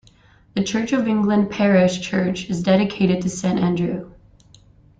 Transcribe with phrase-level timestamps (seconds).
[0.55, 4.11] The Church of England parish church is dedicated to Saint Andrew.